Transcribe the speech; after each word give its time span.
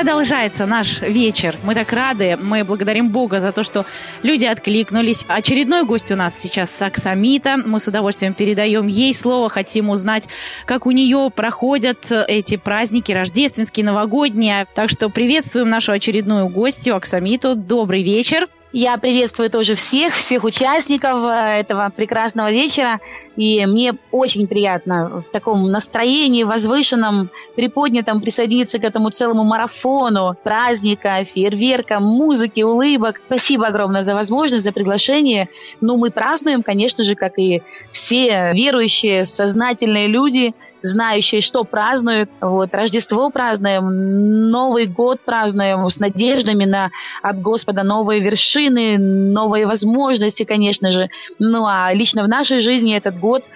Продолжается 0.00 0.64
наш 0.64 1.02
вечер. 1.02 1.56
Мы 1.62 1.74
так 1.74 1.92
рады. 1.92 2.38
Мы 2.40 2.64
благодарим 2.64 3.10
Бога 3.10 3.38
за 3.38 3.52
то, 3.52 3.62
что 3.62 3.84
люди 4.22 4.46
откликнулись. 4.46 5.26
Очередной 5.28 5.84
гость 5.84 6.10
у 6.10 6.16
нас 6.16 6.40
сейчас 6.40 6.80
Аксамита. 6.80 7.58
Мы 7.58 7.80
с 7.80 7.86
удовольствием 7.86 8.32
передаем 8.32 8.86
ей 8.86 9.12
слово. 9.12 9.50
Хотим 9.50 9.90
узнать, 9.90 10.26
как 10.64 10.86
у 10.86 10.90
нее 10.92 11.30
проходят 11.30 12.10
эти 12.10 12.56
праздники 12.56 13.12
рождественские, 13.12 13.84
новогодние. 13.84 14.66
Так 14.74 14.88
что 14.88 15.10
приветствуем 15.10 15.68
нашу 15.68 15.92
очередную 15.92 16.48
гостью 16.48 16.96
Аксамиту. 16.96 17.54
Добрый 17.54 18.02
вечер. 18.02 18.48
Я 18.72 18.96
приветствую 18.98 19.50
тоже 19.50 19.74
всех, 19.74 20.14
всех 20.14 20.44
участников 20.44 21.24
э, 21.24 21.60
этого 21.60 21.90
прекрасного 21.94 22.52
вечера. 22.52 23.00
И 23.34 23.66
мне 23.66 23.94
очень 24.12 24.46
приятно 24.46 25.24
в 25.28 25.32
таком 25.32 25.68
настроении 25.72 26.44
возвышенном, 26.44 27.30
приподнятом 27.56 28.20
присоединиться 28.20 28.78
к 28.78 28.84
этому 28.84 29.10
целому 29.10 29.42
марафону 29.42 30.36
праздника, 30.44 31.24
фейерверка, 31.24 31.98
музыки, 31.98 32.60
улыбок. 32.60 33.20
Спасибо 33.26 33.66
огромное 33.66 34.04
за 34.04 34.14
возможность, 34.14 34.62
за 34.62 34.70
приглашение. 34.70 35.48
Ну, 35.80 35.96
мы 35.96 36.12
празднуем, 36.12 36.62
конечно 36.62 37.02
же, 37.02 37.16
как 37.16 37.40
и 37.40 37.62
все 37.90 38.52
верующие, 38.52 39.24
сознательные 39.24 40.06
люди– 40.06 40.54
знающие, 40.82 41.40
что 41.40 41.64
празднуют. 41.64 42.30
Вот, 42.40 42.74
Рождество 42.74 43.30
празднуем, 43.30 44.50
Новый 44.50 44.86
год 44.86 45.20
празднуем 45.20 45.88
с 45.88 45.98
надеждами 45.98 46.64
на 46.64 46.90
от 47.22 47.40
Господа 47.40 47.82
новые 47.82 48.20
вершины, 48.20 48.98
новые 48.98 49.66
возможности, 49.66 50.44
конечно 50.44 50.90
же. 50.90 51.08
Ну 51.38 51.66
а 51.66 51.92
лично 51.92 52.24
в 52.24 52.28
нашей 52.28 52.60
жизни 52.60 52.96
этот 52.96 53.18
год, 53.18 53.48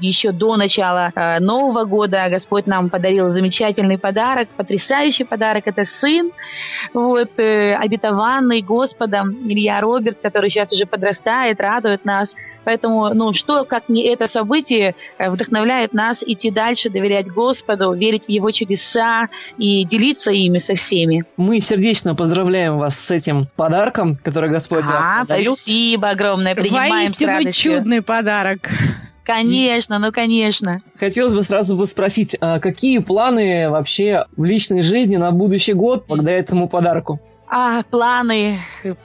еще 0.00 0.32
до 0.32 0.56
начала 0.56 1.10
э, 1.14 1.40
Нового 1.40 1.84
года, 1.84 2.28
Господь 2.28 2.66
нам 2.66 2.90
подарил 2.90 3.30
замечательный 3.30 3.98
подарок, 3.98 4.48
потрясающий 4.56 5.24
подарок. 5.24 5.64
Это 5.66 5.84
сын, 5.84 6.30
вот, 6.94 7.38
э, 7.38 7.74
обетованный 7.74 8.62
Господом 8.62 9.30
Илья 9.48 9.80
Роберт, 9.80 10.18
который 10.22 10.50
сейчас 10.50 10.72
уже 10.72 10.86
подрастает, 10.86 11.60
радует 11.60 12.04
нас. 12.04 12.34
Поэтому, 12.64 13.14
ну, 13.14 13.32
что, 13.32 13.64
как 13.64 13.88
не 13.88 14.06
это 14.06 14.26
событие, 14.26 14.94
э, 15.18 15.30
вдохновляет 15.30 15.92
нас 15.92 16.22
идти 16.26 16.50
дальше, 16.50 16.59
доверять 16.90 17.28
Господу, 17.28 17.92
верить 17.92 18.26
в 18.26 18.28
Его 18.28 18.50
чудеса 18.50 19.28
и 19.58 19.84
делиться 19.84 20.30
ими 20.30 20.58
со 20.58 20.74
всеми. 20.74 21.20
Мы 21.36 21.60
сердечно 21.60 22.14
поздравляем 22.14 22.78
вас 22.78 22.98
с 22.98 23.10
этим 23.10 23.48
подарком, 23.56 24.16
который 24.16 24.50
Господь 24.50 24.84
а, 24.88 24.92
вас 24.92 25.06
подарил. 25.22 25.54
Спасибо 25.54 26.10
огромное, 26.10 26.54
принимаем 26.54 26.92
Воистину 26.92 27.50
с 27.50 27.56
чудный 27.56 28.02
подарок. 28.02 28.68
Конечно, 29.24 29.98
ну 29.98 30.10
конечно. 30.10 30.80
Хотелось 30.96 31.34
бы 31.34 31.42
сразу 31.42 31.76
бы 31.76 31.86
спросить, 31.86 32.36
а 32.40 32.58
какие 32.58 32.98
планы 32.98 33.70
вообще 33.70 34.24
в 34.36 34.44
личной 34.44 34.82
жизни 34.82 35.16
на 35.16 35.30
будущий 35.30 35.72
год 35.72 36.06
благодаря 36.08 36.38
этому 36.38 36.68
подарку? 36.68 37.20
А 37.52 37.82
планы, 37.82 38.60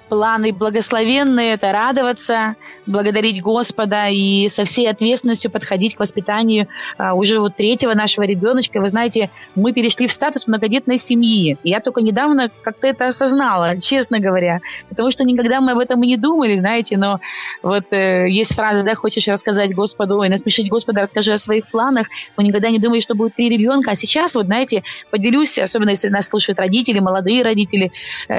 планы 0.07 0.53
благословенные– 0.53 1.53
это 1.55 1.71
радоваться, 1.71 2.55
благодарить 2.85 3.41
Господа 3.41 4.09
и 4.09 4.49
со 4.49 4.65
всей 4.65 4.88
ответственностью 4.88 5.49
подходить 5.49 5.95
к 5.95 5.99
воспитанию 5.99 6.67
а, 6.99 7.16
уже 7.16 7.39
вот 7.39 7.55
третьего 7.55 7.95
нашего 7.95 8.23
ребеночка. 8.23 8.79
Вы 8.79 8.88
знаете, 8.88 9.31
мы 9.55 9.73
перешли 9.73 10.05
в 10.05 10.11
статус 10.11 10.45
многодетной 10.45 10.99
семьи. 10.99 11.57
Я 11.63 11.79
только 11.79 12.01
недавно 12.01 12.51
как-то 12.61 12.85
это 12.85 13.07
осознала, 13.07 13.81
честно 13.81 14.19
говоря, 14.19 14.59
потому 14.89 15.09
что 15.09 15.23
никогда 15.23 15.59
мы 15.59 15.71
об 15.71 15.79
этом 15.79 16.03
и 16.03 16.07
не 16.07 16.17
думали, 16.17 16.55
знаете, 16.55 16.97
но 16.97 17.19
вот 17.63 17.91
э, 17.93 18.29
есть 18.29 18.53
фраза, 18.53 18.83
да, 18.83 18.93
хочешь 18.93 19.27
рассказать 19.27 19.73
Господу, 19.73 20.19
ой, 20.19 20.29
насмешить 20.29 20.69
Господа, 20.69 21.01
расскажи 21.01 21.33
о 21.33 21.39
своих 21.39 21.66
планах, 21.66 22.09
но 22.38 22.43
никогда 22.43 22.69
не 22.69 22.77
думали, 22.77 22.99
что 22.99 23.16
будет 23.16 23.33
три 23.33 23.49
ребенка, 23.49 23.89
а 23.89 23.95
сейчас 23.95 24.35
вот, 24.35 24.45
знаете, 24.45 24.83
поделюсь, 25.09 25.57
особенно 25.57 25.89
если 25.89 26.09
нас 26.09 26.27
слушают 26.27 26.59
родители, 26.59 27.00
молодые 27.00 27.44
родители, 27.44 27.91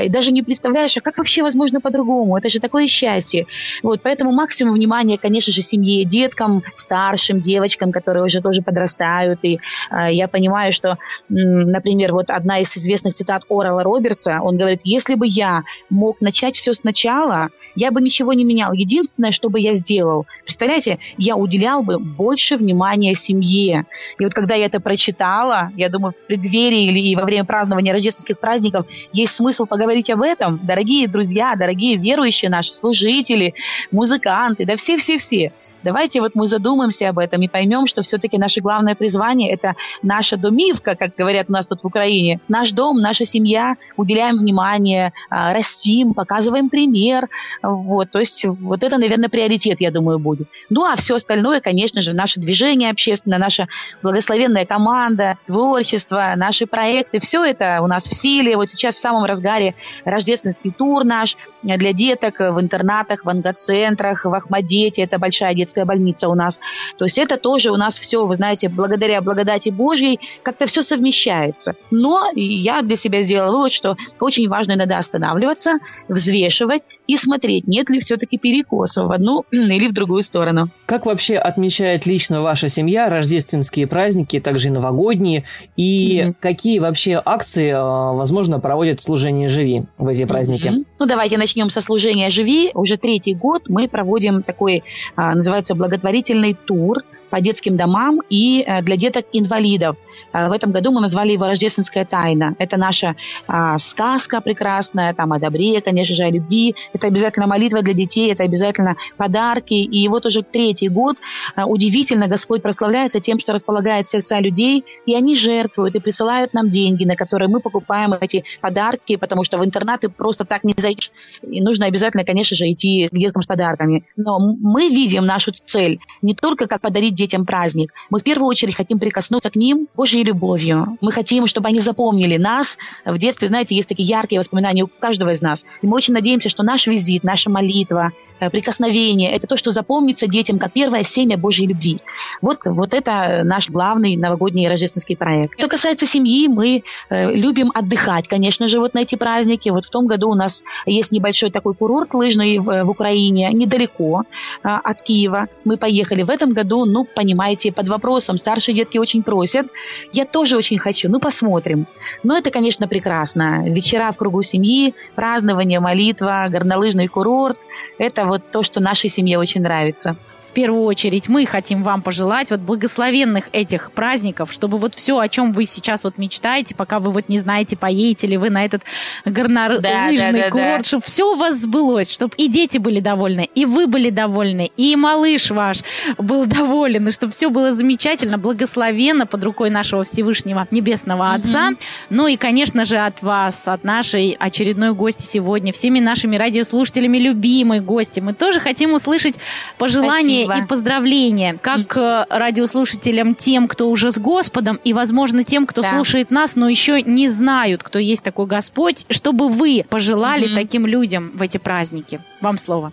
и 0.02 0.08
даже 0.08 0.32
не 0.32 0.42
представляешь, 0.42 0.96
а 0.96 1.00
как 1.00 1.18
вообще 1.18 1.42
возможно 1.42 1.80
по-другому? 1.80 2.36
Это 2.36 2.48
же 2.48 2.60
такое 2.60 2.86
счастье. 2.86 3.46
Вот, 3.82 4.00
поэтому 4.02 4.32
максимум 4.32 4.74
внимания, 4.74 5.18
конечно 5.18 5.52
же, 5.52 5.62
семье, 5.62 6.04
деткам, 6.04 6.62
старшим, 6.74 7.40
девочкам, 7.40 7.92
которые 7.92 8.24
уже 8.24 8.40
тоже 8.40 8.62
подрастают. 8.62 9.40
И 9.42 9.58
э, 9.90 10.12
я 10.12 10.28
понимаю, 10.28 10.72
что, 10.72 10.98
например, 11.28 12.12
вот 12.12 12.30
одна 12.30 12.60
из 12.60 12.76
известных 12.76 13.14
цитат 13.14 13.42
Орала 13.48 13.82
Робертса, 13.82 14.40
он 14.42 14.56
говорит, 14.56 14.80
если 14.84 15.14
бы 15.14 15.26
я 15.26 15.62
мог 15.90 16.20
начать 16.20 16.56
все 16.56 16.72
сначала, 16.72 17.48
я 17.74 17.90
бы 17.90 18.00
ничего 18.00 18.32
не 18.32 18.44
менял. 18.44 18.72
Единственное, 18.72 19.32
что 19.32 19.48
бы 19.48 19.60
я 19.60 19.74
сделал, 19.74 20.26
представляете, 20.44 20.98
я 21.16 21.36
уделял 21.36 21.82
бы 21.82 21.98
больше 21.98 22.56
внимания 22.56 23.14
семье. 23.14 23.86
И 24.18 24.24
вот 24.24 24.34
когда 24.34 24.54
я 24.54 24.66
это 24.66 24.80
прочитала, 24.80 25.70
я 25.76 25.88
думаю, 25.88 26.12
в 26.12 26.26
преддверии 26.26 26.86
или 26.86 27.14
во 27.14 27.24
время 27.24 27.44
празднования 27.44 27.92
рождественских 27.92 28.38
праздников 28.38 28.86
есть 29.12 29.34
смысл 29.34 29.66
поговорить 29.66 29.85
говорить 29.86 30.10
об 30.10 30.22
этом, 30.22 30.58
дорогие 30.64 31.06
друзья, 31.06 31.54
дорогие 31.54 31.96
верующие 31.96 32.50
наши, 32.50 32.74
служители, 32.74 33.54
музыканты, 33.92 34.66
да 34.66 34.74
все-все-все. 34.74 35.52
Давайте 35.86 36.20
вот 36.20 36.32
мы 36.34 36.48
задумаемся 36.48 37.08
об 37.10 37.18
этом 37.20 37.40
и 37.42 37.46
поймем, 37.46 37.86
что 37.86 38.02
все-таки 38.02 38.38
наше 38.38 38.60
главное 38.60 38.96
призвание– 38.96 39.52
это 39.52 39.76
наша 40.02 40.36
домивка, 40.36 40.96
как 40.96 41.14
говорят 41.14 41.46
у 41.48 41.52
нас 41.52 41.68
тут 41.68 41.84
в 41.84 41.86
Украине. 41.86 42.40
Наш 42.48 42.72
дом, 42.72 42.98
наша 42.98 43.24
семья, 43.24 43.76
уделяем 43.96 44.36
внимание, 44.36 45.12
а, 45.30 45.52
растим, 45.52 46.12
показываем 46.12 46.70
пример. 46.70 47.28
Вот, 47.62 48.10
то 48.10 48.18
есть 48.18 48.44
вот 48.44 48.82
это, 48.82 48.98
наверное, 48.98 49.28
приоритет, 49.28 49.80
я 49.80 49.92
думаю, 49.92 50.18
будет. 50.18 50.48
Ну, 50.70 50.84
а 50.84 50.96
все 50.96 51.14
остальное, 51.14 51.60
конечно 51.60 52.02
же, 52.02 52.14
наше 52.14 52.40
движение 52.40 52.90
общественное, 52.90 53.38
наша 53.38 53.68
благословенная 54.02 54.66
команда, 54.66 55.38
творчество, 55.46 56.34
наши 56.36 56.66
проекты, 56.66 57.20
все 57.20 57.44
это 57.44 57.78
у 57.80 57.86
нас 57.86 58.08
в 58.08 58.12
силе. 58.12 58.56
Вот 58.56 58.70
сейчас 58.70 58.96
в 58.96 59.00
самом 59.00 59.22
разгаре 59.24 59.75
рождественский 60.04 60.70
тур 60.70 61.04
наш 61.04 61.36
для 61.62 61.92
деток 61.92 62.40
в 62.40 62.60
интернатах, 62.60 63.24
в 63.24 63.28
ангоцентрах, 63.28 64.24
в 64.24 64.32
Ахмадете. 64.34 65.02
Это 65.02 65.18
большая 65.18 65.54
детская 65.54 65.84
больница 65.84 66.28
у 66.28 66.34
нас. 66.34 66.60
То 66.98 67.04
есть 67.04 67.18
это 67.18 67.36
тоже 67.36 67.70
у 67.70 67.76
нас 67.76 67.98
все, 67.98 68.26
вы 68.26 68.34
знаете, 68.34 68.68
благодаря 68.68 69.20
благодати 69.20 69.70
Божьей 69.70 70.20
как-то 70.42 70.66
все 70.66 70.82
совмещается. 70.82 71.74
Но 71.90 72.30
я 72.34 72.82
для 72.82 72.96
себя 72.96 73.22
сделала 73.22 73.56
вывод, 73.56 73.72
что 73.72 73.96
очень 74.20 74.48
важно 74.48 74.72
иногда 74.72 74.98
останавливаться, 74.98 75.78
взвешивать 76.08 76.82
и 77.06 77.16
смотреть, 77.16 77.66
нет 77.66 77.90
ли 77.90 78.00
все-таки 78.00 78.38
перекосов 78.38 79.08
в 79.08 79.12
одну 79.12 79.44
или 79.50 79.88
в 79.88 79.92
другую 79.92 80.22
сторону. 80.22 80.68
Как 80.86 81.06
вообще 81.06 81.36
отмечает 81.36 82.06
лично 82.06 82.42
ваша 82.42 82.68
семья 82.68 83.08
рождественские 83.08 83.86
праздники, 83.86 84.40
также 84.40 84.68
и 84.68 84.70
новогодние, 84.70 85.44
и 85.76 86.20
mm-hmm. 86.20 86.34
какие 86.40 86.78
вообще 86.78 87.20
акции, 87.24 87.72
а, 87.74 88.12
возможно, 88.12 88.60
проводят 88.60 89.00
служение 89.00 89.48
«Живи» 89.48 89.65
в 89.98 90.08
эти 90.08 90.24
праздники? 90.24 90.68
Mm-hmm. 90.68 90.86
Ну, 91.00 91.06
давайте 91.06 91.38
начнем 91.38 91.70
со 91.70 91.80
служения 91.80 92.30
«Живи». 92.30 92.70
Уже 92.74 92.96
третий 92.96 93.34
год 93.34 93.68
мы 93.68 93.88
проводим 93.88 94.42
такой, 94.42 94.84
а, 95.16 95.34
называется 95.34 95.56
называется 95.56 95.74
благотворительный 95.74 96.54
тур 96.54 96.98
по 97.30 97.40
детским 97.40 97.76
домам 97.76 98.20
и 98.30 98.62
э, 98.66 98.82
для 98.82 98.96
деток-инвалидов. 98.96 99.96
Э, 100.32 100.48
в 100.48 100.52
этом 100.52 100.72
году 100.72 100.90
мы 100.92 101.00
назвали 101.00 101.32
его 101.32 101.46
«Рождественская 101.46 102.04
тайна». 102.04 102.54
Это 102.58 102.76
наша 102.76 103.16
а, 103.46 103.78
сказка 103.78 104.40
прекрасная, 104.40 105.14
там 105.14 105.32
о 105.32 105.38
добре, 105.38 105.80
конечно 105.80 106.14
же, 106.14 106.24
о 106.24 106.30
любви. 106.30 106.74
Это 106.92 107.06
обязательно 107.06 107.46
молитва 107.46 107.82
для 107.82 107.94
детей, 107.94 108.32
это 108.32 108.42
обязательно 108.42 108.96
подарки. 109.16 109.74
И 109.74 110.08
вот 110.08 110.26
уже 110.26 110.42
третий 110.42 110.88
год 110.88 111.16
а, 111.54 111.66
удивительно 111.66 112.28
Господь 112.28 112.62
прославляется 112.62 113.20
тем, 113.20 113.38
что 113.38 113.52
располагает 113.52 114.08
сердца 114.08 114.38
людей, 114.40 114.84
и 115.06 115.14
они 115.14 115.36
жертвуют 115.36 115.94
и 115.94 116.00
присылают 116.00 116.54
нам 116.54 116.70
деньги, 116.70 117.04
на 117.04 117.16
которые 117.16 117.48
мы 117.48 117.60
покупаем 117.60 118.12
эти 118.14 118.44
подарки, 118.60 119.16
потому 119.16 119.44
что 119.44 119.58
в 119.58 119.64
интернаты 119.64 120.08
просто 120.08 120.44
так 120.44 120.64
не 120.64 120.74
зайдешь. 120.76 121.10
И 121.42 121.60
нужно 121.60 121.86
обязательно, 121.86 122.24
конечно 122.24 122.56
же, 122.56 122.70
идти 122.70 123.08
к 123.08 123.14
деткам 123.14 123.42
с 123.42 123.46
подарками. 123.46 124.04
Но 124.16 124.38
мы 124.38 124.88
видим 124.88 125.24
нашу 125.24 125.52
цель 125.52 126.00
не 126.22 126.34
только 126.34 126.66
как 126.66 126.80
подарить 126.80 127.14
детям 127.14 127.44
праздник. 127.46 127.92
Мы 128.10 128.18
в 128.18 128.22
первую 128.22 128.48
очередь 128.48 128.74
хотим 128.74 128.98
прикоснуться 128.98 129.50
к 129.50 129.56
ним 129.56 129.88
Божьей 130.06 130.22
любовью. 130.22 130.96
Мы 131.00 131.10
хотим, 131.10 131.48
чтобы 131.48 131.66
они 131.66 131.80
запомнили 131.80 132.36
нас. 132.36 132.78
В 133.04 133.18
детстве, 133.18 133.48
знаете, 133.48 133.74
есть 133.74 133.88
такие 133.88 134.08
яркие 134.08 134.38
воспоминания 134.38 134.84
у 134.84 134.86
каждого 134.86 135.30
из 135.30 135.40
нас. 135.42 135.64
И 135.82 135.86
мы 135.88 135.96
очень 135.96 136.14
надеемся, 136.14 136.48
что 136.48 136.62
наш 136.62 136.86
визит, 136.86 137.24
наша 137.24 137.50
молитва, 137.50 138.12
Э, 138.38 138.50
прикосновение, 138.50 139.32
это 139.32 139.46
то, 139.46 139.56
что 139.56 139.70
запомнится 139.70 140.26
детям 140.26 140.58
как 140.58 140.72
первое 140.72 141.02
семя 141.02 141.38
Божьей 141.38 141.66
любви. 141.66 142.00
Вот, 142.42 142.58
вот 142.66 142.92
это 142.92 143.42
наш 143.44 143.70
главный 143.70 144.16
новогодний 144.16 144.68
рождественский 144.68 145.16
проект. 145.16 145.58
Что 145.58 145.68
касается 145.68 146.06
семьи, 146.06 146.46
мы 146.46 146.82
э, 147.08 147.32
любим 147.32 147.72
отдыхать, 147.74 148.28
конечно 148.28 148.68
же, 148.68 148.78
вот 148.78 148.94
на 148.94 149.00
эти 149.00 149.16
праздники. 149.16 149.70
Вот 149.70 149.86
в 149.86 149.90
том 149.90 150.06
году 150.06 150.30
у 150.30 150.34
нас 150.34 150.62
есть 150.84 151.12
небольшой 151.12 151.50
такой 151.50 151.74
курорт 151.74 152.12
лыжный 152.12 152.58
в, 152.58 152.84
в 152.84 152.90
Украине, 152.90 153.50
недалеко 153.52 154.24
э, 154.62 154.68
от 154.68 155.02
Киева. 155.02 155.48
Мы 155.64 155.76
поехали 155.76 156.22
в 156.22 156.30
этом 156.30 156.52
году, 156.52 156.84
ну, 156.84 157.04
понимаете, 157.04 157.72
под 157.72 157.88
вопросом. 157.88 158.36
Старшие 158.36 158.74
детки 158.74 158.98
очень 158.98 159.22
просят. 159.22 159.68
Я 160.12 160.24
тоже 160.24 160.56
очень 160.56 160.78
хочу, 160.78 161.08
ну, 161.08 161.20
посмотрим. 161.20 161.86
Но 162.22 162.36
это, 162.36 162.50
конечно, 162.50 162.88
прекрасно. 162.88 163.62
Вечера 163.68 164.10
в 164.12 164.16
кругу 164.16 164.42
семьи, 164.42 164.94
празднование, 165.14 165.80
молитва, 165.80 166.46
горнолыжный 166.48 167.08
курорт– 167.08 167.58
это 167.98 168.26
вот 168.26 168.50
то, 168.50 168.62
что 168.62 168.80
нашей 168.80 169.10
семье 169.10 169.38
очень 169.38 169.62
нравится. 169.62 170.16
В 170.56 170.58
первую 170.58 170.84
очередь 170.84 171.28
мы 171.28 171.44
хотим 171.44 171.82
вам 171.82 172.00
пожелать 172.00 172.50
вот 172.50 172.60
благословенных 172.60 173.50
этих 173.52 173.92
праздников, 173.92 174.50
чтобы 174.50 174.78
вот 174.78 174.94
все, 174.94 175.18
о 175.18 175.28
чем 175.28 175.52
вы 175.52 175.66
сейчас 175.66 176.02
вот 176.04 176.16
мечтаете, 176.16 176.74
пока 176.74 176.98
вы 176.98 177.12
вот 177.12 177.28
не 177.28 177.38
знаете, 177.38 177.76
поедете 177.76 178.26
ли 178.26 178.38
вы 178.38 178.48
на 178.48 178.64
этот 178.64 178.80
горнолыжный 179.26 179.82
да, 179.82 180.32
да, 180.32 180.32
да, 180.32 180.50
курорт, 180.50 180.78
да. 180.78 180.82
чтобы 180.82 181.02
все 181.04 181.30
у 181.30 181.34
вас 181.34 181.60
сбылось, 181.60 182.10
чтобы 182.10 182.34
и 182.38 182.48
дети 182.48 182.78
были 182.78 183.00
довольны, 183.00 183.50
и 183.54 183.66
вы 183.66 183.86
были 183.86 184.08
довольны, 184.08 184.70
и 184.78 184.96
малыш 184.96 185.50
ваш 185.50 185.80
был 186.16 186.46
доволен, 186.46 187.06
и 187.06 187.12
чтобы 187.12 187.34
все 187.34 187.50
было 187.50 187.74
замечательно, 187.74 188.38
благословенно 188.38 189.26
под 189.26 189.44
рукой 189.44 189.68
нашего 189.68 190.04
Всевышнего 190.04 190.66
Небесного 190.70 191.34
Отца. 191.34 191.72
Mm-hmm. 191.72 191.78
Ну 192.08 192.28
и, 192.28 192.36
конечно 192.36 192.86
же, 192.86 192.96
от 192.96 193.20
вас, 193.20 193.68
от 193.68 193.84
нашей 193.84 194.34
очередной 194.40 194.94
гости 194.94 195.20
сегодня, 195.20 195.74
всеми 195.74 196.00
нашими 196.00 196.36
радиослушателями 196.36 197.18
любимой 197.18 197.80
гости. 197.80 198.20
Мы 198.20 198.32
тоже 198.32 198.58
хотим 198.58 198.94
услышать 198.94 199.38
пожелания. 199.76 200.45
И 200.54 200.66
поздравления, 200.66 201.58
как 201.60 201.96
mm-hmm. 201.96 202.26
радиослушателям 202.30 203.34
тем, 203.34 203.68
кто 203.68 203.90
уже 203.90 204.10
с 204.10 204.18
Господом, 204.18 204.80
и, 204.84 204.92
возможно, 204.92 205.44
тем, 205.44 205.66
кто 205.66 205.82
да. 205.82 205.90
слушает 205.90 206.30
нас, 206.30 206.56
но 206.56 206.68
еще 206.68 207.02
не 207.02 207.28
знают, 207.28 207.82
кто 207.82 207.98
есть 207.98 208.22
такой 208.22 208.46
Господь, 208.46 209.06
чтобы 209.10 209.48
вы 209.48 209.84
пожелали 209.88 210.50
mm-hmm. 210.50 210.54
таким 210.54 210.86
людям 210.86 211.30
в 211.34 211.42
эти 211.42 211.58
праздники. 211.58 212.20
Вам 212.40 212.58
слово. 212.58 212.92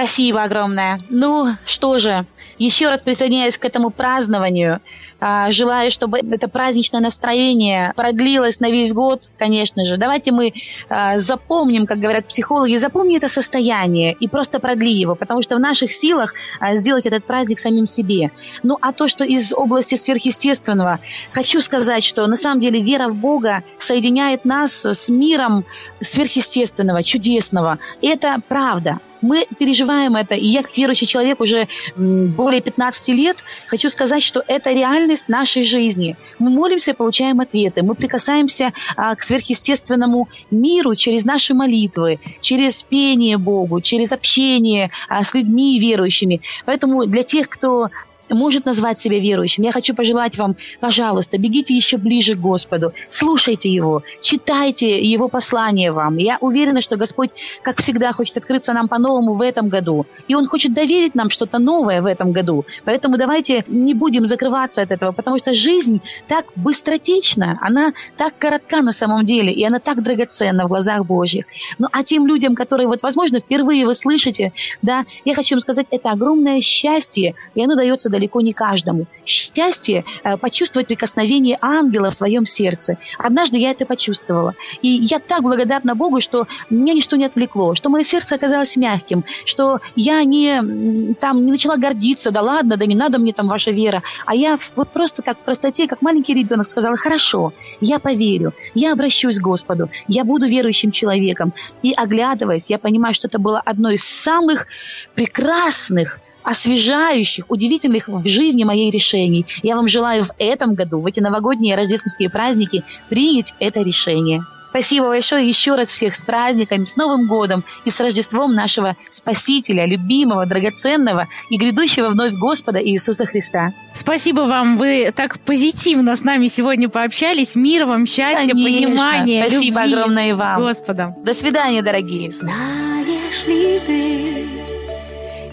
Спасибо 0.00 0.44
огромное. 0.44 0.98
Ну, 1.10 1.56
что 1.66 1.98
же, 1.98 2.24
еще 2.56 2.88
раз 2.88 3.02
присоединяюсь 3.02 3.58
к 3.58 3.64
этому 3.66 3.90
празднованию. 3.90 4.80
А, 5.18 5.50
желаю, 5.50 5.90
чтобы 5.90 6.20
это 6.20 6.48
праздничное 6.48 7.02
настроение 7.02 7.92
продлилось 7.94 8.60
на 8.60 8.70
весь 8.70 8.94
год, 8.94 9.30
конечно 9.36 9.84
же. 9.84 9.98
Давайте 9.98 10.32
мы 10.32 10.54
а, 10.88 11.18
запомним, 11.18 11.84
как 11.84 11.98
говорят 11.98 12.26
психологи, 12.26 12.76
запомни 12.76 13.18
это 13.18 13.28
состояние 13.28 14.14
и 14.18 14.26
просто 14.26 14.58
продли 14.58 14.90
его, 14.90 15.16
потому 15.16 15.42
что 15.42 15.56
в 15.56 15.60
наших 15.60 15.92
силах 15.92 16.32
а, 16.60 16.76
сделать 16.76 17.04
этот 17.04 17.26
праздник 17.26 17.58
самим 17.58 17.86
себе. 17.86 18.30
Ну, 18.62 18.78
а 18.80 18.94
то, 18.94 19.06
что 19.06 19.22
из 19.24 19.52
области 19.52 19.96
сверхъестественного, 19.96 21.00
хочу 21.32 21.60
сказать, 21.60 22.04
что 22.04 22.26
на 22.26 22.36
самом 22.36 22.60
деле 22.60 22.80
вера 22.80 23.08
в 23.08 23.16
Бога 23.16 23.64
соединяет 23.76 24.46
нас 24.46 24.86
с 24.86 25.10
миром 25.10 25.66
сверхъестественного, 26.00 27.02
чудесного. 27.02 27.78
Это 28.00 28.38
правда 28.48 28.98
мы 29.20 29.46
переживаем 29.58 30.16
это, 30.16 30.34
и 30.34 30.46
я, 30.46 30.62
как 30.62 30.76
верующий 30.76 31.06
человек, 31.06 31.40
уже 31.40 31.68
более 31.96 32.60
15 32.60 33.08
лет, 33.08 33.36
хочу 33.66 33.88
сказать, 33.88 34.22
что 34.22 34.42
это 34.46 34.72
реальность 34.72 35.28
нашей 35.28 35.64
жизни. 35.64 36.16
Мы 36.38 36.50
молимся 36.50 36.92
и 36.92 36.94
получаем 36.94 37.40
ответы, 37.40 37.82
мы 37.82 37.94
прикасаемся 37.94 38.72
а, 38.96 39.14
к 39.14 39.22
сверхъестественному 39.22 40.28
миру 40.50 40.94
через 40.94 41.24
наши 41.24 41.54
молитвы, 41.54 42.18
через 42.40 42.82
пение 42.82 43.38
Богу, 43.38 43.80
через 43.80 44.12
общение 44.12 44.90
а, 45.08 45.22
с 45.22 45.34
людьми 45.34 45.78
верующими. 45.78 46.40
Поэтому 46.64 47.06
для 47.06 47.22
тех, 47.22 47.48
кто 47.48 47.88
может 48.34 48.64
назвать 48.66 48.98
себя 48.98 49.18
верующим, 49.18 49.64
я 49.64 49.72
хочу 49.72 49.94
пожелать 49.94 50.38
вам, 50.38 50.56
пожалуйста, 50.80 51.38
бегите 51.38 51.74
еще 51.74 51.96
ближе 51.96 52.34
к 52.34 52.40
Господу, 52.40 52.92
слушайте 53.08 53.70
Его, 53.70 54.02
читайте 54.20 55.00
Его 55.02 55.28
послание 55.28 55.92
вам. 55.92 56.16
Я 56.16 56.38
уверена, 56.40 56.80
что 56.80 56.96
Господь, 56.96 57.30
как 57.62 57.80
всегда, 57.80 58.12
хочет 58.12 58.36
открыться 58.36 58.72
нам 58.72 58.88
по-новому 58.88 59.34
в 59.34 59.42
этом 59.42 59.68
году. 59.68 60.06
И 60.28 60.34
Он 60.34 60.46
хочет 60.46 60.72
доверить 60.72 61.14
нам 61.14 61.30
что-то 61.30 61.58
новое 61.58 62.02
в 62.02 62.06
этом 62.06 62.32
году. 62.32 62.64
Поэтому 62.84 63.18
давайте 63.18 63.64
не 63.66 63.94
будем 63.94 64.26
закрываться 64.26 64.82
от 64.82 64.90
этого, 64.90 65.12
потому 65.12 65.38
что 65.38 65.52
жизнь 65.52 66.00
так 66.28 66.46
быстротечна, 66.56 67.58
она 67.60 67.92
так 68.16 68.34
коротка 68.38 68.82
на 68.82 68.92
самом 68.92 69.24
деле, 69.24 69.52
и 69.52 69.64
она 69.64 69.78
так 69.78 70.02
драгоценна 70.02 70.64
в 70.64 70.68
глазах 70.68 71.04
Божьих. 71.04 71.44
Ну 71.78 71.88
а 71.92 72.02
тем 72.04 72.26
людям, 72.26 72.54
которые, 72.54 72.86
вот, 72.86 73.02
возможно, 73.02 73.40
впервые 73.40 73.86
вы 73.86 73.94
слышите, 73.94 74.52
да, 74.82 75.04
я 75.24 75.34
хочу 75.34 75.54
вам 75.54 75.60
сказать, 75.60 75.86
это 75.90 76.10
огромное 76.10 76.60
счастье, 76.60 77.34
и 77.54 77.64
оно 77.64 77.74
дается 77.74 78.08
далеко 78.08 78.19
не 78.40 78.52
каждому. 78.52 79.06
Счастье 79.24 80.04
э, 80.24 80.36
почувствовать 80.36 80.88
прикосновение 80.88 81.58
ангела 81.60 82.10
в 82.10 82.14
своем 82.14 82.46
сердце. 82.46 82.98
Однажды 83.18 83.58
я 83.58 83.70
это 83.70 83.86
почувствовала. 83.86 84.54
И 84.82 84.88
я 84.88 85.18
так 85.18 85.42
благодарна 85.42 85.94
Богу, 85.94 86.20
что 86.20 86.46
меня 86.68 86.94
ничто 86.94 87.16
не 87.16 87.24
отвлекло, 87.24 87.74
что 87.74 87.88
мое 87.88 88.04
сердце 88.04 88.34
оказалось 88.34 88.76
мягким, 88.76 89.24
что 89.44 89.80
я 89.96 90.24
не, 90.24 91.14
там, 91.14 91.44
не 91.44 91.52
начала 91.52 91.76
гордиться, 91.76 92.30
да 92.30 92.42
ладно, 92.42 92.76
да 92.76 92.86
не 92.86 92.94
надо 92.94 93.18
мне 93.18 93.32
там 93.32 93.48
ваша 93.48 93.70
вера. 93.70 94.02
А 94.26 94.34
я 94.34 94.58
вот 94.76 94.90
просто 94.90 95.22
так 95.22 95.38
в 95.38 95.44
простоте, 95.44 95.86
как 95.86 96.02
маленький 96.02 96.34
ребенок, 96.34 96.66
сказала, 96.66 96.96
хорошо, 96.96 97.52
я 97.80 97.98
поверю, 97.98 98.52
я 98.74 98.92
обращусь 98.92 99.38
к 99.38 99.42
Господу, 99.42 99.90
я 100.08 100.24
буду 100.24 100.46
верующим 100.46 100.90
человеком. 100.90 101.52
И 101.82 101.92
оглядываясь, 101.96 102.70
я 102.70 102.78
понимаю, 102.78 103.14
что 103.14 103.28
это 103.28 103.38
было 103.38 103.60
одно 103.60 103.90
из 103.90 104.04
самых 104.04 104.66
прекрасных 105.14 106.20
освежающих, 106.50 107.44
удивительных 107.48 108.08
в 108.08 108.26
жизни 108.26 108.64
моей 108.64 108.90
решений. 108.90 109.46
Я 109.62 109.76
вам 109.76 109.86
желаю 109.86 110.24
в 110.24 110.32
этом 110.38 110.74
году, 110.74 111.00
в 111.00 111.06
эти 111.06 111.20
новогодние 111.20 111.76
рождественские 111.76 112.28
праздники, 112.28 112.82
принять 113.08 113.54
это 113.60 113.82
решение. 113.82 114.42
Спасибо 114.70 115.08
большое 115.08 115.48
еще 115.48 115.74
раз 115.74 115.90
всех 115.90 116.14
с 116.14 116.22
праздниками, 116.22 116.84
с 116.84 116.94
Новым 116.94 117.26
годом 117.26 117.64
и 117.84 117.90
с 117.90 117.98
Рождеством 117.98 118.54
нашего 118.54 118.96
Спасителя, 119.08 119.84
любимого, 119.84 120.46
драгоценного 120.46 121.26
и 121.50 121.56
грядущего 121.56 122.08
вновь 122.08 122.34
Господа 122.34 122.80
Иисуса 122.80 123.26
Христа. 123.26 123.72
Спасибо 123.94 124.42
вам, 124.42 124.76
вы 124.76 125.12
так 125.14 125.40
позитивно 125.40 126.14
с 126.14 126.22
нами 126.22 126.46
сегодня 126.46 126.88
пообщались. 126.88 127.56
Мир 127.56 127.84
вам, 127.84 128.06
счастья, 128.06 128.46
Конечно. 128.48 128.62
понимания, 128.62 129.46
Спасибо 129.46 129.80
любви 129.80 129.94
огромное 129.94 130.28
и 130.30 130.32
вам. 130.32 130.60
Господом. 130.60 131.14
До 131.24 131.34
свидания, 131.34 131.82
дорогие. 131.82 132.30
Знаешь 132.30 133.46
ли 133.46 133.80
ты, 133.84 134.39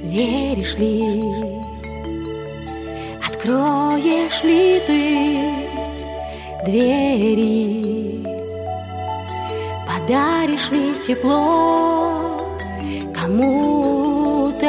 веришь 0.08 0.78
ли, 0.78 1.22
откроешь 3.28 4.44
ли 4.44 4.82
ты 4.88 5.52
двери, 6.66 8.24
подаришь 9.86 10.72
ли 10.72 10.94
тепло 10.96 12.58
кому-то, 13.14 14.68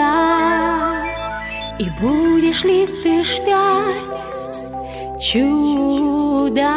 и 1.78 1.88
будешь 2.00 2.64
ли 2.64 2.86
ты 3.02 3.22
ждать 3.22 4.20
чуда, 5.20 6.74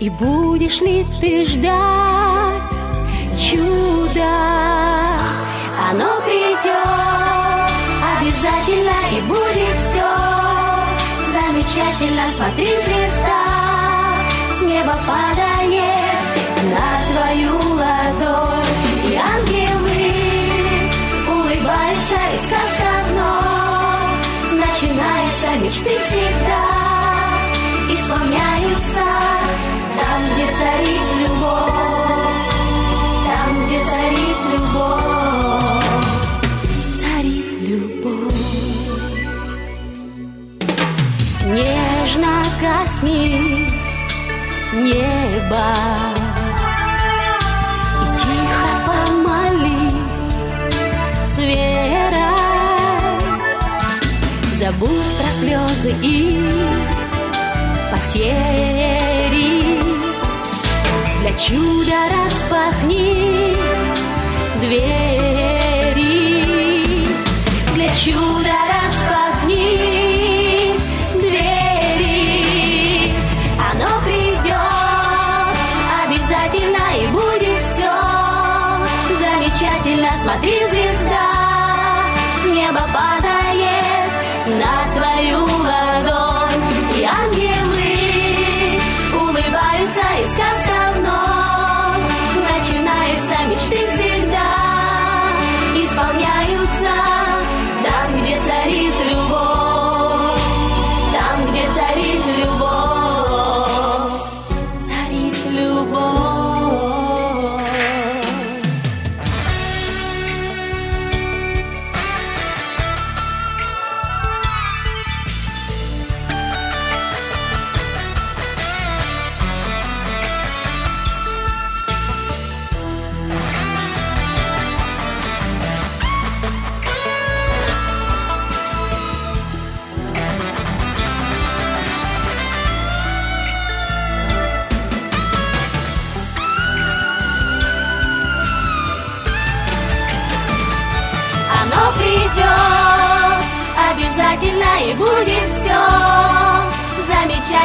и 0.00 0.08
будешь 0.10 0.80
ли 0.80 1.04
ты 1.20 1.44
ждать 1.44 2.78
чуда. 3.36 4.84
Оно 5.90 6.20
придет 6.24 6.73
и 9.16 9.20
будет 9.22 9.76
все 9.76 10.04
замечательно. 11.32 12.24
Смотри, 12.32 12.66
звезда 12.66 13.44
с 14.50 14.60
неба 14.62 14.98
падает 15.06 16.00
на 16.72 16.88
твою 17.10 17.56
ладонь. 17.74 18.54
И 19.10 19.16
ангелы 19.16 20.12
улыбаются, 21.28 22.18
и 22.34 22.38
сказка 22.38 22.90
вновь 23.10 24.66
начинается. 24.66 25.46
Мечты 25.60 25.90
всегда 26.00 26.64
исполняются 27.92 28.63
неба. 45.44 45.74
И 48.02 48.04
тихо 48.16 48.68
помолись 48.86 50.42
с 51.24 51.38
верой. 51.38 52.34
Забудь 54.52 55.16
про 55.18 55.30
слезы 55.30 55.94
и 56.02 56.40
потери. 57.90 59.52
Для 61.20 61.32
чуда 61.36 61.98
распахни 62.24 63.56
двери. 64.60 66.04
Для 67.74 67.88
чуда 67.94 68.63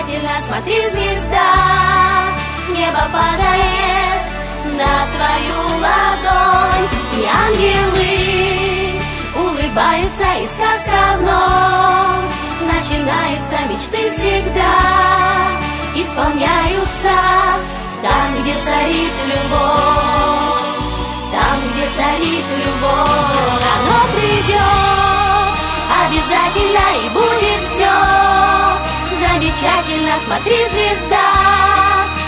Замечательно, 0.09 0.31
смотри, 0.45 0.73
звезда. 0.89 1.53
С 2.57 2.69
неба 2.69 3.07
падает 3.13 4.21
на 4.75 5.07
твою 5.13 5.57
ладонь. 5.81 6.87
И 7.13 7.25
ангелы 7.25 8.17
улыбаются, 9.35 10.25
и 10.41 10.47
сказка 10.47 11.17
вновь 11.17 12.33
Начинается, 12.61 13.55
мечты 13.69 14.09
всегда. 14.11 14.75
Исполняются. 15.95 17.13
Там, 18.01 18.41
где 18.41 18.53
царит 18.63 19.13
любовь. 19.27 20.61
Там, 21.31 21.59
где 21.71 21.87
царит 21.95 22.45
любовь. 22.65 23.63
Оно 23.75 23.99
придет 24.15 25.09
обязательно 26.09 27.05
и 27.05 27.09
будет 27.09 27.48
Замечательно, 29.49 30.11
смотри, 30.23 30.53
звезда. 30.53 31.17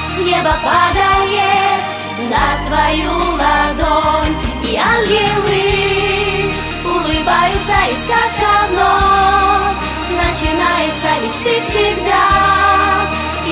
С 0.09 0.17
неба 0.17 0.55
падает 0.63 1.83
на 2.29 2.57
твою 2.67 3.11
ладонь. 3.37 4.35
И 4.63 4.75
ангелы 4.75 6.51
улыбаются, 6.83 7.77
и 7.91 7.95
сказка 7.95 8.51
вновь 8.69 9.77
Начинается, 10.17 11.09
мечты 11.21 11.61
всегда. 11.69 12.25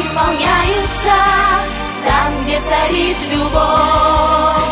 Исполняются 0.02 1.18
Там, 2.06 2.44
где 2.46 2.60
царит 2.62 3.18
любовь. 3.32 4.64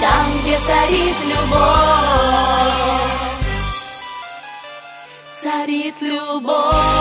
Там, 0.00 0.24
где 0.42 0.58
царит 0.60 1.16
любовь. 1.26 1.58
Царит 5.32 5.96
любовь 6.00 6.97